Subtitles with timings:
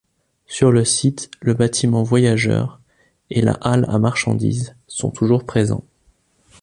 [0.47, 2.79] Sur le site, le bâtiment voyageurs
[3.29, 5.83] et la halle à marchandises sont toujours présents.